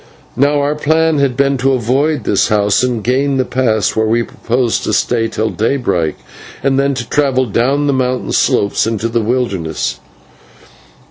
[0.35, 4.23] Now, our plan had been to avoid this house and gain the pass, where we
[4.23, 6.15] proposed to stay till daybreak,
[6.63, 9.99] and then to travel down the mountain slopes into the wilderness.